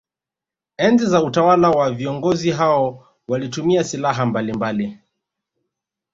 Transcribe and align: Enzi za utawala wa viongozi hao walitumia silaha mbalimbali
Enzi 0.77 1.05
za 1.05 1.23
utawala 1.23 1.69
wa 1.69 1.91
viongozi 1.91 2.51
hao 2.51 3.07
walitumia 3.27 3.83
silaha 3.83 4.25
mbalimbali 4.25 4.97